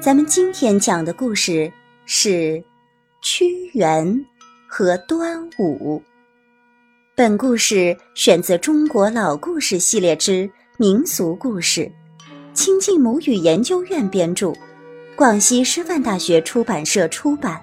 [0.00, 1.70] 咱们今天讲的故事
[2.06, 2.64] 是
[3.20, 4.24] 屈原
[4.66, 6.02] 和端午。
[7.14, 11.82] 本故事选自《中国老故事系列之民俗故事》，
[12.54, 14.54] 亲近母语研究院编著，
[15.14, 17.60] 广西师范大学出版社出版。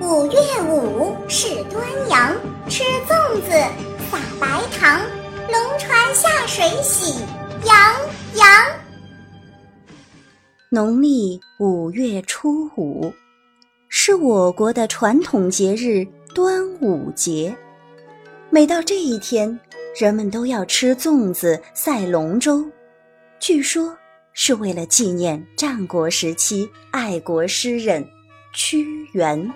[0.00, 0.38] 五月
[0.68, 2.34] 五是端阳，
[2.68, 3.52] 吃粽子，
[4.10, 5.00] 撒白糖，
[5.48, 7.24] 龙船下水喜，
[7.64, 7.94] 洋
[8.38, 8.48] 洋。
[10.70, 13.12] 农历五月初五，
[13.88, 17.54] 是我国的传统节日端午节。
[18.48, 19.58] 每到这一天，
[19.98, 22.64] 人们都要吃粽子、赛龙舟，
[23.40, 23.96] 据说
[24.32, 28.06] 是为了纪念战国时期爱国诗人
[28.54, 29.52] 屈原。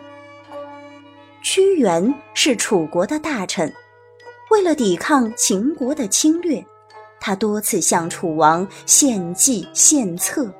[1.44, 3.72] 屈原是楚国的大臣，
[4.50, 6.64] 为了抵抗秦国的侵略，
[7.24, 10.52] 他多次向楚王献计献策。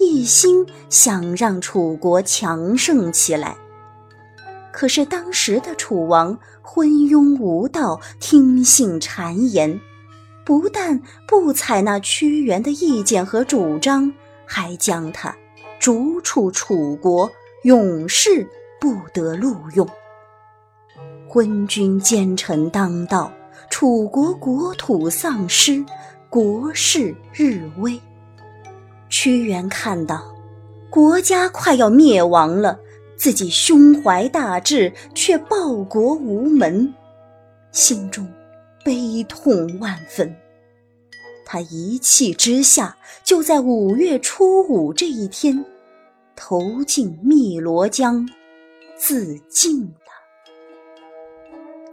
[0.00, 3.56] 一心想让楚国强盛起来，
[4.72, 9.78] 可是当时的楚王昏庸无道、听信谗言，
[10.44, 14.10] 不但不采纳屈原的意见和主张，
[14.46, 15.36] 还将他
[15.78, 17.30] 逐出楚国，
[17.64, 18.48] 永世
[18.80, 19.86] 不得录用。
[21.28, 23.30] 昏君奸臣当道，
[23.80, 25.82] 楚国国土丧失，
[26.28, 27.98] 国势日危。
[29.08, 30.36] 屈原看到
[30.90, 32.78] 国家快要灭亡了，
[33.16, 36.92] 自己胸怀大志却报国无门，
[37.72, 38.28] 心中
[38.84, 40.30] 悲痛万分。
[41.46, 42.94] 他一气之下，
[43.24, 45.64] 就在五月初五这一天，
[46.36, 48.28] 投进汨罗江，
[48.98, 49.90] 自尽。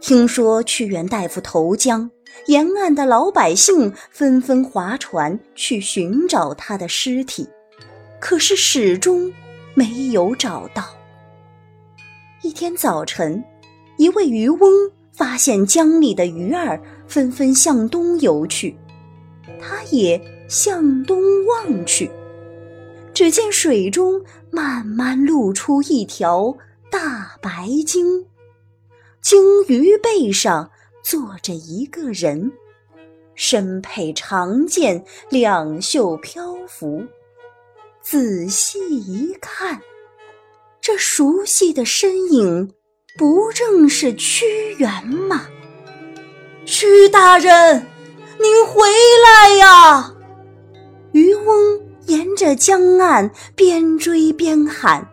[0.00, 2.10] 听说屈原大夫投江。
[2.46, 7.46] 沿岸的老百姓纷纷划船去寻找他的尸体，
[8.20, 9.32] 可是始终
[9.74, 10.84] 没有找到。
[12.42, 13.42] 一天早晨，
[13.96, 14.70] 一位渔翁
[15.12, 18.76] 发现江里的鱼儿纷纷向东游去，
[19.60, 22.08] 他也向东望去，
[23.12, 26.56] 只见水中慢慢露出一条
[26.90, 28.24] 大白鲸，
[29.28, 30.70] 鲸鱼背上。
[31.02, 32.50] 坐着一个人，
[33.34, 37.02] 身佩长剑，两袖飘浮。
[38.02, 39.78] 仔细一看，
[40.80, 42.72] 这熟悉的身影，
[43.18, 45.46] 不正是屈原吗？
[46.64, 47.86] 屈大人，
[48.38, 48.80] 您回
[49.22, 50.14] 来呀！
[51.12, 55.06] 渔翁沿着江岸边追边喊，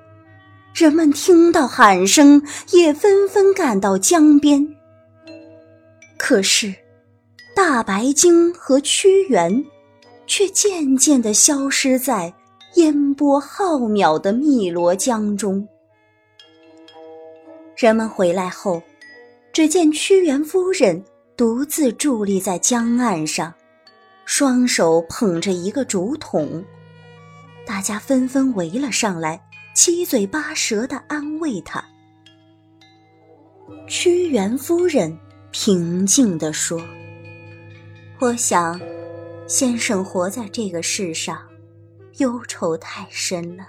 [0.75, 2.43] 人们听到喊声，
[2.73, 4.67] 也纷纷赶到江边。
[6.17, 6.75] 可是，
[7.55, 9.63] 大白鲸和屈原
[10.27, 12.33] 却渐渐地消失在
[12.73, 15.65] 烟波浩渺的汨罗江中。
[17.77, 18.83] 人们回来后，
[19.53, 21.01] 只见屈原夫人
[21.37, 23.53] 独自伫立在江岸上，
[24.25, 26.61] 双手捧着一个竹筒。
[27.65, 29.41] 大家纷纷围了上来，
[29.75, 31.83] 七嘴八舌地安慰他。
[33.87, 35.15] 屈原夫人。
[35.57, 36.85] 平静地说
[38.19, 38.77] ：“我想，
[39.47, 41.47] 先生活在这个世上，
[42.17, 43.65] 忧愁太深了。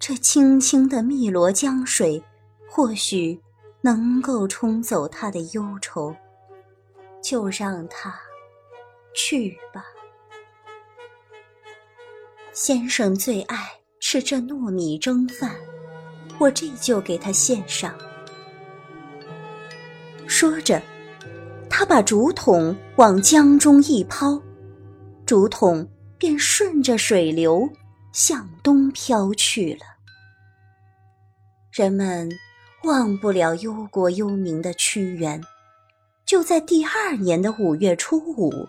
[0.00, 2.20] 这清清的汨罗江水，
[2.68, 3.40] 或许
[3.82, 6.12] 能够冲走他的忧愁。
[7.22, 8.12] 就让他
[9.14, 9.84] 去吧。
[12.52, 13.77] 先生最爱
[14.10, 15.54] 是这糯米蒸饭，
[16.38, 17.94] 我这就给他献上。”
[20.26, 20.80] 说着，
[21.68, 24.40] 他把竹筒往江中一抛，
[25.26, 25.86] 竹筒
[26.16, 27.68] 便顺着水流
[28.14, 29.84] 向东飘去了。
[31.70, 32.30] 人们
[32.84, 35.38] 忘不了忧国忧民的屈原，
[36.24, 38.66] 就在第二年的五月初五，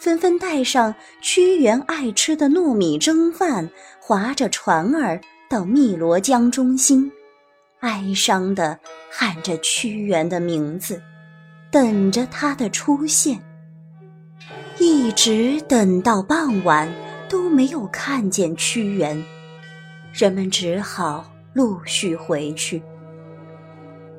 [0.00, 3.68] 纷纷带上屈原爱吃的糯米蒸饭，
[4.00, 7.12] 划着船儿到汨罗江中心。
[7.80, 8.78] 哀伤地
[9.10, 11.02] 喊着屈原的名字，
[11.70, 13.38] 等着他的出现。
[14.78, 16.90] 一直等到傍晚
[17.28, 19.22] 都没有看见屈原，
[20.14, 22.82] 人们只好陆续回去。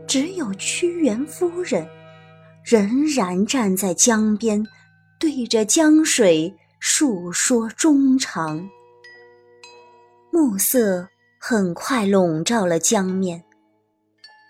[0.06, 1.88] 只有屈原夫人
[2.63, 4.63] 仍然站在江边，
[5.22, 8.68] 对着江水述说衷肠。
[10.32, 11.08] 暮色
[11.40, 13.44] 很快笼罩了江面。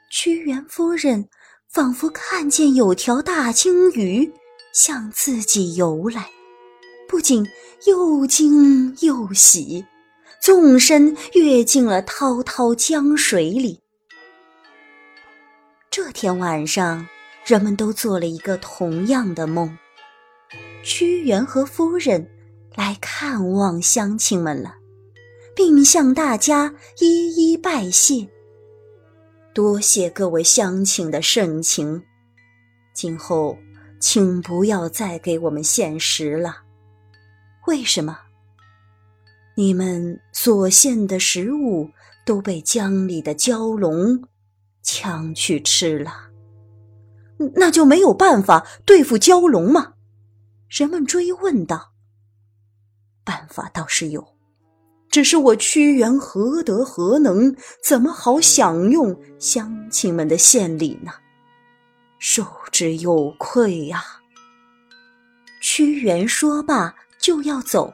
[0.10, 1.28] 屈原夫人
[1.68, 4.32] 仿佛看见有条大鲸鱼
[4.74, 6.30] 向自己游来，
[7.06, 7.46] 不仅
[7.86, 9.86] 又惊又喜，
[10.40, 13.82] 纵身跃进了滔滔江水里。
[15.90, 17.06] 这天晚上，
[17.46, 19.78] 人们都做了一个同样的梦：
[20.84, 22.28] 屈原和夫人
[22.76, 24.76] 来看望乡亲们了，
[25.56, 28.28] 并向大家一一拜谢。
[29.54, 32.02] 多谢各位乡亲的盛情，
[32.94, 33.58] 今后
[34.00, 36.58] 请不要再给我们献食了。
[37.68, 38.18] 为什么？
[39.56, 41.90] 你们所献的食物
[42.26, 44.24] 都被江里的蛟龙
[44.82, 46.30] 抢去吃了，
[47.56, 49.94] 那就没有办法对付蛟龙吗？
[50.72, 51.92] 人们追问道。
[53.26, 54.26] 办法倒是有。
[55.10, 57.54] 只是我屈原何德何能，
[57.84, 61.12] 怎么好享用乡亲们的献礼呢？
[62.18, 64.02] 受之有愧呀！
[65.62, 67.94] 屈原说罢就要走，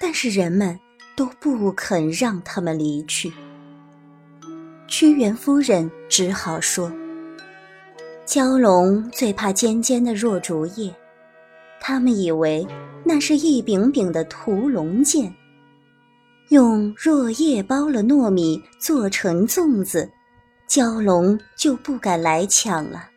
[0.00, 0.78] 但是人们
[1.16, 3.32] 都不肯让他们离去。
[4.86, 6.92] 屈原夫人只好说
[8.24, 10.94] ：“蛟龙最怕尖尖的箬竹叶，
[11.84, 12.64] 他们以为
[13.04, 15.34] 那是一柄柄的屠龙剑。”
[16.50, 20.08] 用箬叶包了糯米做成粽子，
[20.68, 23.08] 蛟龙就不敢来抢了。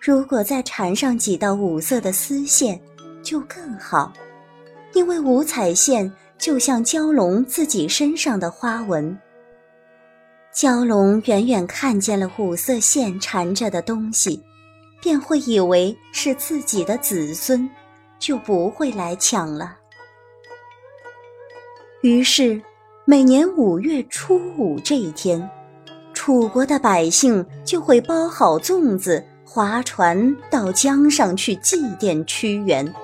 [0.00, 2.80] 如果再缠上几道五色的丝线，
[3.22, 4.12] 就更好，
[4.94, 9.16] 因为五彩线就像蛟龙自己身上的花纹。
[10.54, 14.42] 蛟龙远远看见了五色线缠着的东西，
[15.00, 17.68] 便会以为是自己的子孙，
[18.18, 19.76] 就不会来抢了。
[22.02, 22.60] 于是，
[23.04, 25.50] 每年五月初五这一天，
[26.12, 32.94] 楚国的百姓就会包好粽子，划船到江上去祭奠屈原。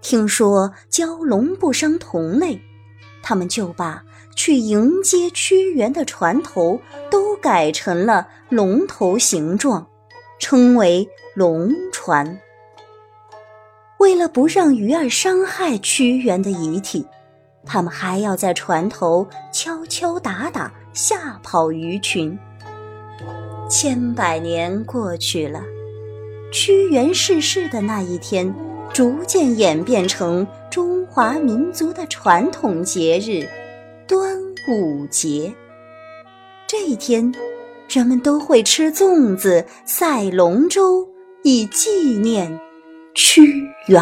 [0.00, 2.58] 听说蛟龙不伤同类，
[3.22, 4.02] 他们就把
[4.36, 9.86] 去迎接屈原的船头都改成了龙头形状，
[10.38, 12.38] 称为龙船。
[13.98, 17.06] 为了不让鱼儿伤害屈原的遗体。
[17.66, 22.38] 他们还要在船头敲敲打打，吓跑鱼群。
[23.68, 25.62] 千百年过去了，
[26.50, 28.54] 屈原逝世的那一天，
[28.94, 33.46] 逐渐演变成中华民族的传统节日——
[34.08, 34.34] 端
[34.70, 35.52] 午节。
[36.66, 37.30] 这一天，
[37.88, 41.08] 人们都会吃粽子、赛龙舟，
[41.42, 42.60] 以纪念
[43.14, 43.98] 屈原。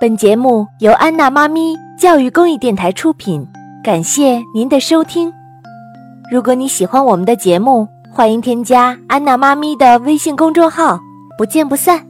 [0.00, 3.46] 本节目由安娜妈咪教育公益电台出品，
[3.84, 5.32] 感谢您的收听。
[6.32, 10.98] 如果你喜欢我们的节目，欢迎添加安娜妈咪的微信公众号，
[11.36, 12.07] 不见不散。